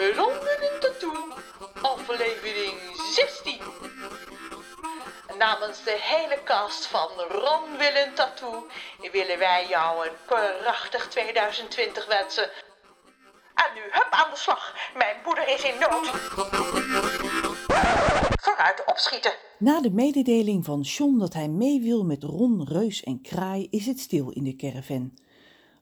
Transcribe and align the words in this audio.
Ron 0.00 0.32
wil 0.32 0.70
een 0.70 0.80
tattoo, 0.80 1.32
aflevering 1.82 2.74
16. 3.14 3.60
Namens 5.38 5.84
de 5.84 5.96
hele 6.00 6.38
cast 6.44 6.86
van 6.86 7.08
Ron 7.28 7.76
wil 7.78 7.94
een 8.04 8.14
tattoo 8.14 8.66
willen 9.12 9.38
wij 9.38 9.66
jou 9.68 10.06
een 10.06 10.12
prachtig 10.26 11.08
2020 11.08 12.06
wensen. 12.06 12.50
En 13.54 13.74
nu, 13.74 13.80
hup 13.80 14.08
aan 14.10 14.30
de 14.30 14.36
slag. 14.36 14.74
Mijn 14.96 15.16
moeder 15.24 15.48
is 15.48 15.62
in 15.62 15.78
nood. 15.78 16.06
Vooruit 18.42 18.82
opschieten. 18.86 19.32
Na 19.58 19.80
de 19.80 19.90
mededeling 19.90 20.64
van 20.64 20.80
John 20.80 21.18
dat 21.18 21.34
hij 21.34 21.48
mee 21.48 21.80
wil 21.80 22.04
met 22.04 22.22
Ron, 22.22 22.68
Reus 22.68 23.02
en 23.02 23.22
Kraai 23.22 23.66
is 23.70 23.86
het 23.86 24.00
stil 24.00 24.30
in 24.30 24.44
de 24.44 24.56
caravan. 24.56 25.12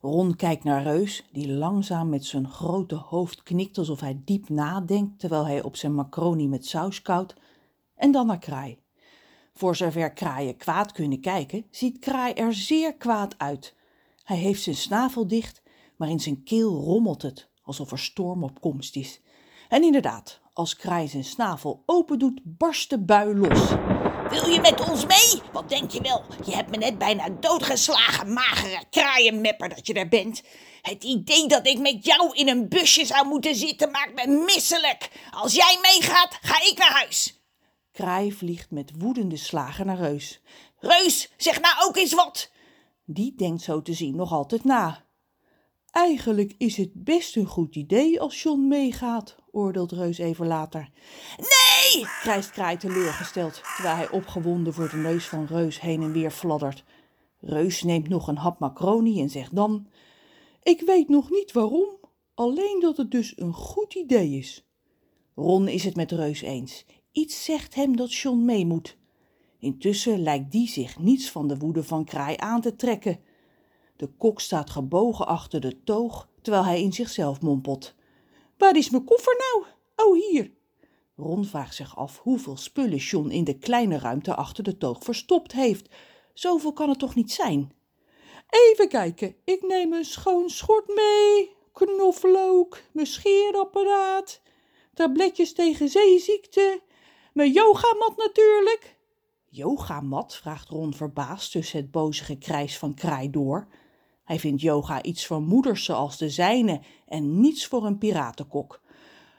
Ron 0.01 0.37
kijkt 0.37 0.65
naar 0.65 0.83
Reus, 0.83 1.25
die 1.33 1.53
langzaam 1.53 2.09
met 2.09 2.25
zijn 2.25 2.49
grote 2.49 2.95
hoofd 2.95 3.43
knikt 3.43 3.79
alsof 3.79 4.01
hij 4.01 4.21
diep 4.25 4.49
nadenkt 4.49 5.19
terwijl 5.19 5.47
hij 5.47 5.63
op 5.63 5.77
zijn 5.77 5.95
macaroni 5.95 6.49
met 6.49 6.67
saus 6.67 7.03
koudt, 7.03 7.35
en 7.95 8.13
dan 8.13 8.27
naar 8.27 8.39
Kraai. 8.39 8.79
Voor 9.55 9.77
zover 9.77 10.13
kraaien 10.13 10.57
kwaad 10.57 10.93
kunnen 10.93 11.21
kijken, 11.21 11.65
ziet 11.71 11.99
Kraai 11.99 12.33
er 12.33 12.55
zeer 12.55 12.95
kwaad 12.95 13.35
uit. 13.39 13.75
Hij 14.25 14.37
heeft 14.37 14.63
zijn 14.63 14.77
snavel 14.77 15.27
dicht, 15.27 15.63
maar 15.97 16.09
in 16.09 16.21
zijn 16.21 16.43
keel 16.43 16.81
rommelt 16.81 17.23
het, 17.23 17.49
alsof 17.63 17.91
er 17.91 17.99
storm 17.99 18.45
op 18.45 18.61
komst 18.61 18.97
is. 18.97 19.21
En 19.69 19.83
inderdaad, 19.83 20.41
als 20.53 20.77
Kraai 20.77 21.09
zijn 21.09 21.25
snavel 21.25 21.83
open 21.87 22.19
doet, 22.19 22.41
barst 22.45 22.91
de 22.91 22.99
bui 22.99 23.35
los. 23.35 23.75
Wil 24.31 24.49
je 24.49 24.61
met 24.61 24.89
ons 24.89 25.07
mee? 25.07 25.43
Wat 25.53 25.69
denk 25.69 25.91
je 25.91 26.01
wel? 26.01 26.25
Je 26.45 26.55
hebt 26.55 26.71
me 26.71 26.77
net 26.77 26.99
bijna 26.99 27.29
doodgeslagen, 27.29 28.33
magere 28.33 28.85
kraaienmepper 28.91 29.69
dat 29.69 29.87
je 29.87 29.95
daar 29.95 30.09
bent. 30.09 30.43
Het 30.83 31.05
idee 31.05 31.47
dat 31.47 31.67
ik 31.67 31.79
met 31.79 32.05
jou 32.05 32.35
in 32.35 32.49
een 32.49 32.69
busje 32.69 33.07
zou 33.07 33.27
moeten 33.27 33.55
zitten 33.55 33.91
maakt 33.91 34.15
me 34.15 34.45
misselijk. 34.45 35.11
Als 35.31 35.55
jij 35.55 35.79
meegaat, 35.83 36.39
ga 36.41 36.71
ik 36.71 36.79
naar 36.79 36.93
huis. 36.93 37.43
Kraai 37.93 38.33
vliegt 38.33 38.71
met 38.71 38.93
woedende 38.99 39.37
slagen 39.37 39.87
naar 39.87 39.99
Reus. 39.99 40.41
Reus, 40.79 41.31
zeg 41.37 41.61
nou 41.61 41.75
ook 41.89 41.97
eens 41.97 42.15
wat. 42.15 42.51
Die 43.05 43.35
denkt 43.37 43.63
zo 43.63 43.83
te 43.83 43.93
zien 43.93 44.17
nog 44.17 44.33
altijd 44.33 44.65
na. 44.65 45.05
Eigenlijk 45.91 46.55
is 46.59 46.77
het 46.77 46.91
best 46.95 47.37
een 47.37 47.47
goed 47.47 47.77
idee 47.77 48.21
als 48.21 48.43
John 48.43 48.69
meegaat, 48.69 49.37
oordeelt 49.51 49.93
Reus 49.93 50.19
even 50.19 50.47
later. 50.47 50.89
Nee! 51.37 51.68
Krijst 52.21 52.51
Kraai 52.51 52.77
teleurgesteld, 52.77 53.61
terwijl 53.75 53.97
hij 53.97 54.11
opgewonden 54.11 54.75
voor 54.75 54.89
de 54.89 54.97
neus 54.97 55.27
van 55.27 55.47
Reus 55.47 55.81
heen 55.81 56.03
en 56.03 56.13
weer 56.13 56.31
fladdert. 56.31 56.85
Reus 57.41 57.83
neemt 57.83 58.09
nog 58.09 58.29
een 58.29 58.37
hap 58.37 58.59
macaroni 58.59 59.21
en 59.21 59.31
zegt 59.31 59.55
dan: 59.55 59.87
Ik 60.63 60.81
weet 60.81 61.09
nog 61.09 61.31
niet 61.31 61.53
waarom, 61.53 61.89
alleen 62.35 62.79
dat 62.81 62.97
het 62.97 63.11
dus 63.11 63.33
een 63.37 63.53
goed 63.53 63.95
idee 63.95 64.31
is. 64.31 64.67
Ron 65.35 65.69
is 65.69 65.85
het 65.85 65.97
met 65.97 66.13
Reus 66.13 66.41
eens. 66.41 66.85
Iets 67.13 67.45
zegt 67.45 67.75
hem 67.75 67.97
dat 67.97 68.15
John 68.15 68.45
mee 68.45 68.67
moet. 68.67 68.97
Intussen 69.59 70.23
lijkt 70.23 70.53
die 70.53 70.69
zich 70.69 70.99
niets 70.99 71.31
van 71.31 71.49
de 71.49 71.57
woede 71.57 71.85
van 71.85 72.05
Kraai 72.05 72.37
aan 72.37 72.61
te 72.61 72.77
trekken. 72.77 73.21
De 73.97 74.07
kok 74.07 74.41
staat 74.41 74.71
gebogen 74.71 75.27
achter 75.27 75.61
de 75.61 75.83
toog, 75.85 76.29
terwijl 76.43 76.65
hij 76.65 76.83
in 76.83 76.93
zichzelf 76.93 77.41
mompelt. 77.41 77.95
Waar 78.57 78.77
is 78.77 78.91
mijn 78.91 79.05
koffer 79.05 79.37
nou? 79.37 79.67
Oh, 80.09 80.29
hier. 80.31 80.57
Ron 81.21 81.45
vraagt 81.45 81.75
zich 81.75 81.97
af 81.97 82.19
hoeveel 82.19 82.57
spullen 82.57 82.99
John 82.99 83.29
in 83.31 83.45
de 83.45 83.59
kleine 83.59 83.99
ruimte 83.99 84.35
achter 84.35 84.65
de 84.65 84.77
toog 84.77 85.05
verstopt 85.05 85.53
heeft. 85.53 85.89
Zoveel 86.35 86.73
kan 86.73 86.89
het 86.89 86.99
toch 86.99 87.15
niet 87.15 87.33
zijn? 87.33 87.73
Even 88.49 88.89
kijken, 88.89 89.37
ik 89.45 89.63
neem 89.63 89.93
een 89.93 90.05
schoon 90.05 90.51
schort 90.51 90.87
mee, 90.95 91.51
knoflook, 91.73 92.83
mijn 92.93 93.07
scheerapparaat, 93.07 94.41
tabletjes 94.95 95.53
tegen 95.53 95.89
zeeziekte, 95.89 96.83
mijn 97.33 97.53
yogamat 97.53 98.17
natuurlijk. 98.17 98.97
Yogamat? 99.49 100.37
vraagt 100.37 100.69
Ron 100.69 100.95
verbaasd 100.95 101.53
tussen 101.53 101.81
het 101.81 101.91
boze 101.91 102.25
gekrijs 102.25 102.79
van 102.79 102.95
Kraai 102.95 103.31
door. 103.31 103.69
Hij 104.25 104.39
vindt 104.39 104.63
yoga 104.63 105.03
iets 105.03 105.27
voor 105.27 105.43
moeders 105.43 105.85
zoals 105.85 106.19
de 106.19 106.29
zijne 106.29 106.81
en 107.07 107.41
niets 107.41 107.67
voor 107.67 107.87
een 107.87 107.99
piratenkok. 107.99 108.81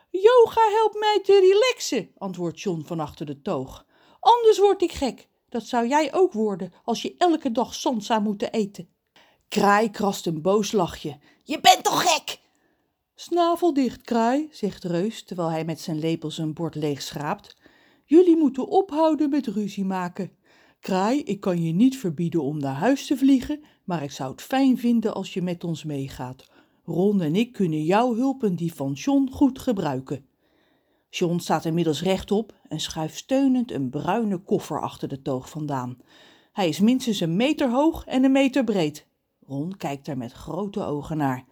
Yoga 0.09 0.62
helpt 0.72 1.00
mij 1.00 1.20
te 1.24 1.40
relaxen, 1.40 2.12
antwoordt 2.18 2.62
John 2.62 2.84
van 2.86 3.00
achter 3.00 3.25
de 3.25 3.42
toog. 3.42 3.86
Anders 4.20 4.59
word 4.59 4.81
ik 4.81 4.92
gek. 4.92 5.28
Dat 5.50 5.64
zou 5.64 5.88
jij 5.88 6.14
ook 6.14 6.34
worden 6.34 6.74
als 6.84 7.02
je 7.02 7.16
elke 7.18 7.52
dag 7.52 7.74
zand 7.74 8.06
zou 8.06 8.22
moeten 8.22 8.52
eten. 8.52 8.90
Kraai 9.48 9.90
krast 9.90 10.25
een 10.25 10.42
boos 10.42 10.72
lachje. 10.72 11.19
Je 11.44 11.59
bent 11.59 11.84
toch 11.84 12.14
gek? 12.14 12.40
Snavel 13.16 13.74
dicht, 13.74 14.02
Kraai, 14.02 14.48
zegt 14.52 14.84
Reus, 14.84 15.24
terwijl 15.24 15.50
hij 15.50 15.66
met 15.66 15.80
zijn 15.80 16.00
lepel 16.00 16.31
zijn 16.31 16.53
bord 16.53 16.75
leeg 16.75 17.02
schraapt. 17.02 17.58
Jullie 18.06 18.38
moeten 18.38 18.68
ophouden 18.68 19.30
met 19.30 19.48
ruzie 19.48 19.86
maken. 19.86 20.31
Kraai, 20.80 21.24
ik 21.24 21.40
kan 21.40 21.64
je 21.64 21.74
niet 21.74 21.98
verbieden 21.98 22.44
om 22.44 22.59
naar 22.59 22.75
huis 22.75 23.06
te 23.06 23.18
vliegen, 23.18 23.64
maar 23.84 24.03
ik 24.03 24.12
zou 24.12 24.31
het 24.31 24.42
fijn 24.42 24.78
vinden 24.78 25.14
als 25.14 25.34
je 25.34 25.42
met 25.42 25.64
ons 25.64 25.84
meegaat. 25.84 26.46
Ron 26.89 27.22
en 27.22 27.35
ik 27.35 27.51
kunnen 27.51 27.83
jouw 27.83 28.16
hulp 28.16 28.44
en 28.44 28.55
die 28.55 28.73
van 28.73 28.91
John 28.91 29.29
goed 29.31 29.59
gebruiken. 29.59 30.25
John 31.09 31.38
staat 31.38 31.66
inmiddels 31.66 32.01
rechtop 32.01 32.53
en 32.67 32.79
schuift 32.79 33.17
steunend 33.17 33.72
een 33.72 33.89
bruine 33.89 34.38
koffer 34.38 34.81
achter 34.81 35.07
de 35.07 35.22
toog 35.22 35.50
vandaan. 35.50 35.97
Hij 36.51 36.67
is 36.67 36.79
minstens 36.79 37.19
een 37.19 37.35
meter 37.35 37.69
hoog 37.69 38.05
en 38.05 38.23
een 38.23 38.31
meter 38.31 38.63
breed. 38.63 39.07
Ron 39.45 39.77
kijkt 39.77 40.07
er 40.07 40.17
met 40.17 40.31
grote 40.31 40.83
ogen 40.83 41.17
naar. 41.17 41.45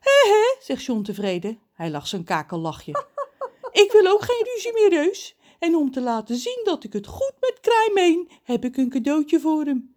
Hé 0.00 0.30
hé, 0.30 0.64
zegt 0.64 0.84
John 0.84 1.02
tevreden. 1.02 1.58
Hij 1.72 1.90
lacht 1.90 2.08
zijn 2.08 2.24
kakellachje. 2.24 2.92
ik 3.84 3.92
wil 3.92 4.06
ook 4.06 4.22
geen 4.22 4.46
ruzie 4.54 4.72
meer, 4.72 4.90
Reus. 4.90 5.36
En 5.58 5.76
om 5.76 5.90
te 5.90 6.00
laten 6.00 6.36
zien 6.36 6.60
dat 6.64 6.84
ik 6.84 6.92
het 6.92 7.06
goed 7.06 7.34
met 7.40 7.58
Kraai 7.60 7.90
meen, 7.94 8.30
heb 8.42 8.64
ik 8.64 8.76
een 8.76 8.88
cadeautje 8.88 9.40
voor 9.40 9.64
hem. 9.64 9.94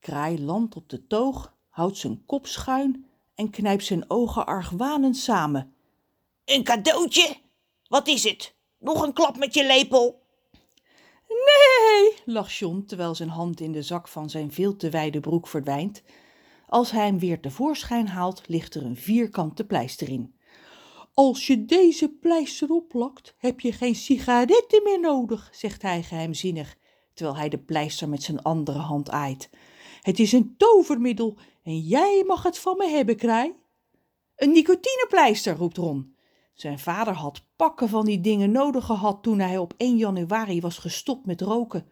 Kraai 0.00 0.44
landt 0.44 0.76
op 0.76 0.88
de 0.88 1.06
toog, 1.06 1.56
houdt 1.68 1.96
zijn 1.96 2.22
kop 2.26 2.46
schuin 2.46 3.10
en 3.34 3.50
knijpt 3.50 3.84
zijn 3.84 4.10
ogen 4.10 4.46
argwanend 4.46 5.16
samen. 5.16 5.74
Een 6.44 6.64
cadeautje? 6.64 7.36
Wat 7.88 8.08
is 8.08 8.24
het? 8.24 8.54
Nog 8.78 9.02
een 9.02 9.12
klap 9.12 9.38
met 9.38 9.54
je 9.54 9.66
lepel? 9.66 10.22
Nee, 11.28 12.14
lacht 12.24 12.54
John 12.54 12.84
terwijl 12.86 13.14
zijn 13.14 13.28
hand 13.28 13.60
in 13.60 13.72
de 13.72 13.82
zak 13.82 14.08
van 14.08 14.30
zijn 14.30 14.52
veel 14.52 14.76
te 14.76 14.90
wijde 14.90 15.20
broek 15.20 15.48
verdwijnt. 15.48 16.02
Als 16.66 16.90
hij 16.90 17.06
hem 17.06 17.18
weer 17.18 17.40
tevoorschijn 17.40 18.08
haalt, 18.08 18.42
ligt 18.46 18.74
er 18.74 18.84
een 18.84 18.96
vierkante 18.96 19.64
pleister 19.64 20.08
in. 20.08 20.34
Als 21.14 21.46
je 21.46 21.64
deze 21.64 22.08
pleister 22.08 22.70
opplakt, 22.70 23.34
heb 23.38 23.60
je 23.60 23.72
geen 23.72 23.94
sigaretten 23.94 24.82
meer 24.82 25.00
nodig, 25.00 25.48
zegt 25.52 25.82
hij 25.82 26.02
geheimzinnig, 26.02 26.76
terwijl 27.14 27.36
hij 27.36 27.48
de 27.48 27.58
pleister 27.58 28.08
met 28.08 28.22
zijn 28.22 28.42
andere 28.42 28.78
hand 28.78 29.10
aait. 29.10 29.50
Het 30.00 30.18
is 30.18 30.32
een 30.32 30.54
tovermiddel 30.56 31.38
en 31.62 31.78
jij 31.78 32.24
mag 32.26 32.42
het 32.42 32.58
van 32.58 32.76
me 32.76 32.88
hebben, 32.88 33.16
Kraai. 33.16 33.54
Een 34.36 34.52
nicotinepleister, 34.52 35.56
roept 35.56 35.76
Ron. 35.76 36.16
Zijn 36.54 36.78
vader 36.78 37.14
had 37.14 37.44
pakken 37.56 37.88
van 37.88 38.04
die 38.04 38.20
dingen 38.20 38.50
nodig 38.50 38.84
gehad 38.84 39.22
toen 39.22 39.38
hij 39.38 39.58
op 39.58 39.74
1 39.76 39.96
januari 39.96 40.60
was 40.60 40.78
gestopt 40.78 41.26
met 41.26 41.40
roken. 41.40 41.86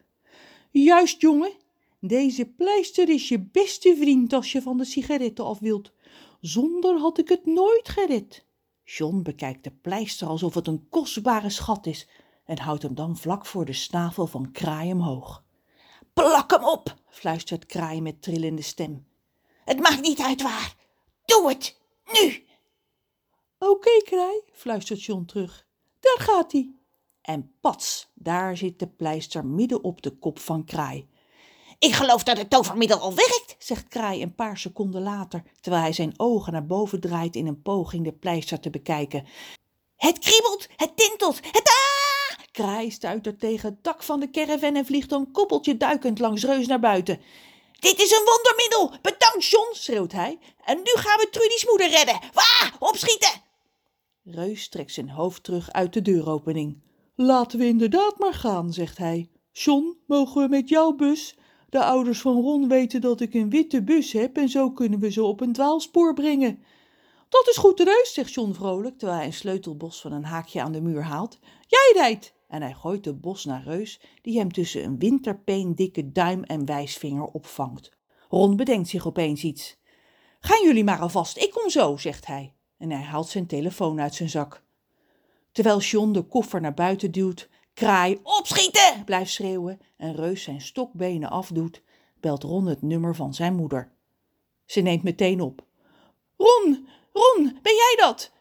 Juist, 0.71 1.21
jongen. 1.21 1.51
Deze 1.99 2.45
pleister 2.45 3.09
is 3.09 3.27
je 3.27 3.39
beste 3.39 3.95
vriend 3.99 4.33
als 4.33 4.51
je 4.51 4.61
van 4.61 4.77
de 4.77 4.85
sigaretten 4.85 5.45
af 5.45 5.59
wilt. 5.59 5.91
Zonder 6.39 6.97
had 6.97 7.17
ik 7.17 7.29
het 7.29 7.45
nooit 7.45 7.89
gered. 7.89 8.45
John 8.83 9.21
bekijkt 9.21 9.63
de 9.63 9.71
pleister 9.71 10.27
alsof 10.27 10.53
het 10.53 10.67
een 10.67 10.89
kostbare 10.89 11.49
schat 11.49 11.85
is 11.85 12.07
en 12.45 12.59
houdt 12.59 12.83
hem 12.83 12.95
dan 12.95 13.17
vlak 13.17 13.45
voor 13.45 13.65
de 13.65 13.73
snavel 13.73 14.27
van 14.27 14.51
Kraai 14.51 14.91
omhoog. 14.91 15.43
Plak 16.13 16.51
hem 16.51 16.63
op, 16.63 16.95
fluistert 17.09 17.65
Kraai 17.65 18.01
met 18.01 18.21
trillende 18.21 18.61
stem. 18.61 19.05
Het 19.65 19.79
maakt 19.79 20.01
niet 20.01 20.21
uit 20.21 20.41
waar. 20.41 20.75
Doe 21.25 21.49
het, 21.49 21.79
nu. 22.13 22.45
Oké, 23.59 24.01
Kraai, 24.03 24.41
fluistert 24.51 25.03
John 25.03 25.25
terug. 25.25 25.67
Daar 25.99 26.19
gaat 26.19 26.51
hij. 26.51 26.75
En 27.21 27.53
pats, 27.61 28.11
daar 28.13 28.57
zit 28.57 28.79
de 28.79 28.87
pleister 28.87 29.45
midden 29.45 29.83
op 29.83 30.01
de 30.01 30.17
kop 30.17 30.39
van 30.39 30.65
Kraai. 30.65 31.09
Ik 31.79 31.93
geloof 31.93 32.23
dat 32.23 32.37
het 32.37 32.49
tovermiddel 32.49 32.99
al 32.99 33.13
werkt, 33.13 33.55
zegt 33.59 33.87
Kraai 33.87 34.21
een 34.21 34.35
paar 34.35 34.57
seconden 34.57 35.01
later, 35.01 35.43
terwijl 35.59 35.83
hij 35.83 35.93
zijn 35.93 36.13
ogen 36.17 36.53
naar 36.53 36.65
boven 36.65 36.99
draait 36.99 37.35
in 37.35 37.47
een 37.47 37.61
poging 37.61 38.03
de 38.03 38.11
pleister 38.11 38.59
te 38.59 38.69
bekijken. 38.69 39.25
Het 39.95 40.19
kriebelt, 40.19 40.67
het 40.75 40.97
tintelt, 40.97 41.35
het 41.35 41.67
ah! 41.67 42.45
Kraai 42.51 42.91
stuitert 42.91 43.39
tegen 43.39 43.69
het 43.69 43.83
dak 43.83 44.03
van 44.03 44.19
de 44.19 44.29
caravan 44.29 44.75
en 44.75 44.85
vliegt 44.85 45.11
een 45.11 45.31
koppeltje 45.31 45.77
duikend 45.77 46.19
langs 46.19 46.43
Reus 46.43 46.67
naar 46.67 46.79
buiten. 46.79 47.19
Dit 47.81 47.99
is 47.99 48.11
een 48.11 48.25
wondermiddel! 48.25 48.99
Bedankt, 49.01 49.45
John, 49.45 49.73
schreeuwt 49.73 50.11
hij. 50.11 50.39
En 50.65 50.77
nu 50.77 50.91
gaan 50.93 51.17
we 51.17 51.27
Trudy's 51.31 51.65
moeder 51.65 51.89
redden. 51.89 52.19
Waar? 52.33 52.75
Opschieten! 52.79 53.41
Reus 54.23 54.69
trekt 54.69 54.93
zijn 54.93 55.09
hoofd 55.09 55.43
terug 55.43 55.71
uit 55.71 55.93
de 55.93 56.01
deuropening. 56.01 56.81
Laten 57.15 57.59
we 57.59 57.65
inderdaad 57.65 58.17
maar 58.17 58.33
gaan, 58.33 58.73
zegt 58.73 58.97
hij. 58.97 59.29
John, 59.51 59.97
mogen 60.07 60.41
we 60.41 60.47
met 60.47 60.69
jouw 60.69 60.91
bus? 60.91 61.35
De 61.69 61.83
ouders 61.83 62.21
van 62.21 62.41
Ron 62.41 62.67
weten 62.67 63.01
dat 63.01 63.21
ik 63.21 63.33
een 63.33 63.49
witte 63.49 63.83
bus 63.83 64.11
heb 64.11 64.37
en 64.37 64.49
zo 64.49 64.71
kunnen 64.71 64.99
we 64.99 65.11
ze 65.11 65.23
op 65.23 65.41
een 65.41 65.53
dwaalspoor 65.53 66.13
brengen. 66.13 66.63
Dat 67.29 67.47
is 67.47 67.57
goed 67.57 67.79
reus, 67.79 68.13
zegt 68.13 68.33
John 68.33 68.53
vrolijk, 68.53 68.97
terwijl 68.97 69.19
hij 69.19 69.27
een 69.27 69.33
sleutelbos 69.33 70.01
van 70.01 70.11
een 70.11 70.25
haakje 70.25 70.61
aan 70.61 70.71
de 70.71 70.81
muur 70.81 71.03
haalt. 71.03 71.39
Jij 71.67 71.91
rijdt! 71.93 72.33
En 72.51 72.61
hij 72.61 72.73
gooit 72.73 73.03
de 73.03 73.13
bos 73.13 73.45
naar 73.45 73.63
Reus, 73.63 74.01
die 74.21 74.37
hem 74.37 74.51
tussen 74.51 74.83
een 74.83 74.99
winterpeen 74.99 75.75
dikke 75.75 76.11
duim 76.11 76.43
en 76.43 76.65
wijsvinger 76.65 77.25
opvangt. 77.25 77.91
Ron 78.29 78.55
bedenkt 78.55 78.89
zich 78.89 79.07
opeens 79.07 79.43
iets. 79.43 79.77
Gaan 80.39 80.63
jullie 80.63 80.83
maar 80.83 80.99
alvast, 80.99 81.37
ik 81.37 81.51
kom 81.51 81.69
zo, 81.69 81.97
zegt 81.97 82.25
hij. 82.25 82.53
En 82.77 82.91
hij 82.91 83.01
haalt 83.01 83.27
zijn 83.27 83.47
telefoon 83.47 84.01
uit 84.01 84.15
zijn 84.15 84.29
zak. 84.29 84.63
Terwijl 85.51 85.79
John 85.79 86.11
de 86.11 86.21
koffer 86.21 86.61
naar 86.61 86.73
buiten 86.73 87.11
duwt, 87.11 87.49
kraai 87.73 88.19
opschieten 88.23 89.03
blijft 89.05 89.31
schreeuwen 89.31 89.79
en 89.97 90.15
Reus 90.15 90.43
zijn 90.43 90.61
stokbenen 90.61 91.29
afdoet, 91.29 91.81
belt 92.19 92.43
Ron 92.43 92.65
het 92.65 92.81
nummer 92.81 93.15
van 93.15 93.33
zijn 93.33 93.55
moeder. 93.55 93.91
Ze 94.65 94.81
neemt 94.81 95.03
meteen 95.03 95.41
op. 95.41 95.65
Ron, 96.37 96.87
Ron, 97.13 97.59
ben 97.61 97.73
jij 97.73 97.95
dat? 97.97 98.31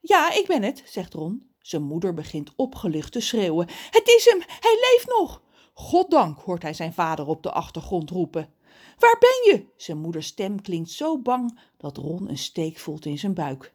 Ja, 0.00 0.32
ik 0.32 0.46
ben 0.46 0.62
het, 0.62 0.82
zegt 0.86 1.14
Ron. 1.14 1.51
Zijn 1.62 1.82
moeder 1.82 2.14
begint 2.14 2.52
opgelucht 2.56 3.12
te 3.12 3.20
schreeuwen. 3.20 3.68
Het 3.90 4.08
is 4.08 4.24
hem, 4.24 4.42
hij 4.60 4.78
leeft 4.90 5.18
nog. 5.18 5.42
Goddank, 5.74 6.38
hoort 6.38 6.62
hij 6.62 6.74
zijn 6.74 6.92
vader 6.92 7.26
op 7.26 7.42
de 7.42 7.52
achtergrond 7.52 8.10
roepen. 8.10 8.52
Waar 8.98 9.16
ben 9.18 9.52
je? 9.52 9.66
Zijn 9.76 9.98
moeders 9.98 10.26
stem 10.26 10.62
klinkt 10.62 10.90
zo 10.90 11.18
bang 11.18 11.58
dat 11.76 11.96
Ron 11.96 12.28
een 12.28 12.38
steek 12.38 12.78
voelt 12.78 13.04
in 13.04 13.18
zijn 13.18 13.34
buik. 13.34 13.74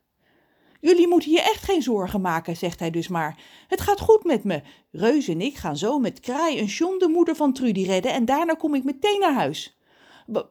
Jullie 0.81 1.07
moeten 1.07 1.31
je 1.31 1.41
echt 1.41 1.63
geen 1.63 1.81
zorgen 1.81 2.21
maken, 2.21 2.57
zegt 2.57 2.79
hij 2.79 2.91
dus 2.91 3.07
maar. 3.07 3.39
Het 3.67 3.81
gaat 3.81 3.99
goed 3.99 4.23
met 4.23 4.43
me. 4.43 4.61
Reus 4.91 5.27
en 5.27 5.41
ik 5.41 5.55
gaan 5.55 5.77
zo 5.77 5.99
met 5.99 6.19
Kraai 6.19 6.57
en 6.59 6.65
John 6.65 6.97
de 6.97 7.07
moeder 7.07 7.35
van 7.35 7.53
Trudy 7.53 7.83
redden 7.83 8.13
en 8.13 8.25
daarna 8.25 8.53
kom 8.53 8.75
ik 8.75 8.83
meteen 8.83 9.19
naar 9.19 9.33
huis. 9.33 9.77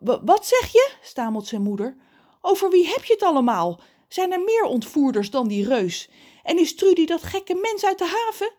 Wat 0.00 0.46
zeg 0.46 0.72
je? 0.72 0.92
stamelt 1.02 1.46
zijn 1.46 1.62
moeder. 1.62 1.96
Over 2.40 2.70
wie 2.70 2.86
heb 2.86 3.04
je 3.04 3.12
het 3.12 3.22
allemaal? 3.22 3.80
Zijn 4.08 4.32
er 4.32 4.40
meer 4.40 4.64
ontvoerders 4.64 5.30
dan 5.30 5.48
die 5.48 5.68
reus? 5.68 6.10
En 6.46 6.58
is 6.58 6.74
Trudy 6.74 7.06
dat 7.06 7.22
gekke 7.22 7.54
mens 7.54 7.84
uit 7.84 7.98
de 7.98 8.04
haven? 8.04 8.52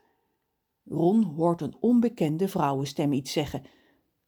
Ron 0.83 1.23
hoort 1.23 1.61
een 1.61 1.77
onbekende 1.79 2.47
vrouwenstem 2.47 3.13
iets 3.13 3.31
zeggen. 3.31 3.63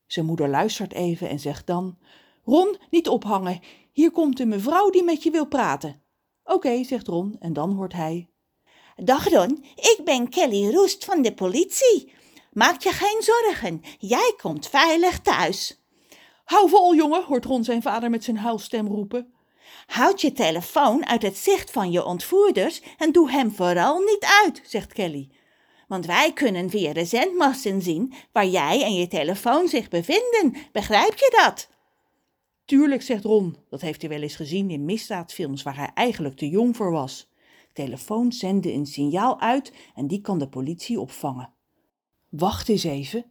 Zijn 0.06 0.26
moeder 0.26 0.50
luistert 0.50 0.94
even 0.94 1.30
en 1.30 1.40
zegt 1.40 1.68
dan: 1.68 1.98
Ron, 2.44 2.78
niet 2.90 3.08
ophangen. 3.08 3.60
Hier 3.92 4.12
komt 4.12 4.40
een 4.40 4.48
mevrouw 4.48 4.90
die 4.90 5.04
met 5.04 5.24
je 5.24 5.32
wil 5.32 5.46
praten. 5.48 6.02
Oké, 6.44 6.84
zegt 6.84 7.08
Ron, 7.08 7.36
en 7.40 7.54
dan 7.54 7.72
hoort 7.72 7.94
hij. 7.94 8.30
Dag 8.96 9.30
Ron, 9.30 9.64
ik 9.76 10.02
ben 10.04 10.30
Kelly 10.30 10.70
Roest 10.72 11.06
van 11.06 11.22
de 11.22 11.34
politie. 11.34 12.14
Maak 12.52 12.82
je 12.82 12.92
geen 12.92 13.22
zorgen, 13.22 13.82
jij 13.98 14.34
komt 14.42 14.68
veilig 14.68 15.20
thuis. 15.20 15.84
Hou 16.44 16.70
vol, 16.70 16.96
jongen, 16.96 17.24
hoort 17.24 17.46
Ron 17.46 17.64
zijn 17.64 17.82
vader 17.82 18.10
met 18.10 18.24
zijn 18.24 18.38
huilstem 18.38 18.88
roepen. 18.88 19.34
Houd 19.86 20.22
je 20.22 20.32
telefoon 20.32 21.06
uit 21.06 21.22
het 21.22 21.38
zicht 21.38 21.72
van 21.72 21.92
je 21.92 22.06
ontvoerders 22.06 22.82
en 22.98 23.12
doe 23.12 23.32
hem 23.32 23.52
vooral 23.52 24.00
niet 24.00 24.26
uit, 24.44 24.62
zegt 24.66 24.94
Kelly. 24.94 25.30
Want 25.88 26.06
wij 26.06 26.34
kunnen 26.34 26.70
via 26.70 26.94
de 26.94 27.06
zendmasten 27.06 27.82
zien 27.82 28.14
waar 28.32 28.48
jij 28.48 28.84
en 28.84 28.94
je 28.94 29.08
telefoon 29.08 29.68
zich 29.68 29.90
bevinden. 29.90 30.56
Begrijp 30.72 31.18
je 31.18 31.42
dat? 31.44 31.70
Tuurlijk, 32.66 33.02
zegt 33.02 33.24
Ron. 33.24 33.58
Dat 33.70 33.82
heeft 33.82 34.02
hij 34.02 34.10
wel 34.10 34.22
eens 34.22 34.36
gezien 34.36 34.70
in 34.70 34.86
misdaadfilms 34.86 35.64
waar 35.64 35.78
hij 35.78 35.92
eigenlijk 35.94 36.36
te 36.36 36.50
jong 36.50 36.76
voor 36.76 36.92
was. 36.92 37.30
Telefoon 37.74 38.32
zende 38.32 38.74
een 38.74 38.86
signaal 38.86 39.40
uit 39.40 39.74
en 39.96 40.08
die 40.08 40.22
kan 40.22 40.40
de 40.40 40.50
politie 40.50 41.00
opvangen. 41.00 41.54
Wacht 42.30 42.70
eens 42.70 42.84
even. 42.84 43.26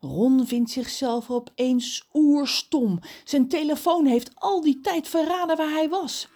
Ron 0.00 0.46
vindt 0.46 0.70
zichzelf 0.70 1.30
opeens 1.30 2.04
oerstom. 2.12 3.00
Zijn 3.24 3.48
telefoon 3.48 4.06
heeft 4.06 4.30
al 4.34 4.60
die 4.60 4.80
tijd 4.80 5.08
verraden 5.08 5.56
waar 5.56 5.70
hij 5.70 5.88
was. 5.88 6.28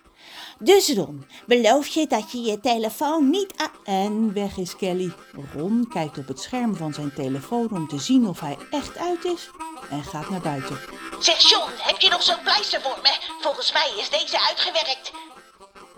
Dus 0.59 0.95
Ron, 0.95 1.27
beloof 1.47 1.87
je 1.87 2.07
dat 2.07 2.33
je 2.33 2.41
je 2.41 2.61
telefoon 2.61 3.31
niet 3.31 3.53
aan... 3.57 3.71
En 3.85 4.33
weg 4.33 4.57
is 4.57 4.77
Kelly. 4.77 5.13
Ron 5.55 5.89
kijkt 5.89 6.19
op 6.19 6.29
het 6.29 6.41
scherm 6.41 6.77
van 6.77 6.95
zijn 6.95 7.15
telefoon 7.15 7.71
om 7.71 7.89
te 7.89 7.99
zien 7.99 8.27
of 8.27 8.41
hij 8.41 8.57
echt 8.71 8.97
uit 8.99 9.25
is 9.25 9.51
en 9.91 10.05
gaat 10.05 10.31
naar 10.31 10.41
buiten. 10.41 10.79
Zeg 11.21 11.51
John, 11.51 11.71
heb 11.77 12.01
je 12.01 12.09
nog 12.09 12.23
zo'n 12.23 12.43
pleister 12.43 12.81
voor 12.81 12.99
me? 13.03 13.17
Volgens 13.41 13.73
mij 13.73 13.93
is 13.99 14.11
deze 14.11 14.41
uitgewerkt. 14.49 15.13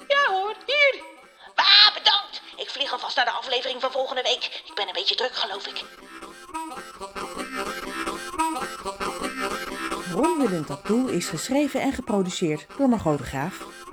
Ja 0.08 0.32
hoor, 0.32 0.54
hier. 0.66 1.02
Ah, 1.54 1.94
bedankt. 1.94 2.42
Ik 2.56 2.70
vlieg 2.70 2.92
alvast 2.92 3.16
naar 3.16 3.24
de 3.24 3.30
aflevering 3.30 3.80
van 3.80 3.90
volgende 3.90 4.22
week. 4.22 4.62
Ik 4.64 4.74
ben 4.74 4.86
een 4.86 4.92
beetje 4.92 5.14
druk, 5.14 5.34
geloof 5.34 5.66
ik. 5.66 5.84
Ron 10.12 10.38
Willem 10.38 10.64
Tattoo 10.64 11.06
is 11.06 11.28
geschreven 11.28 11.80
en 11.80 11.92
geproduceerd 11.92 12.66
door 12.78 12.88
Margot 12.88 13.18
de 13.18 13.24
Graaf. 13.24 13.85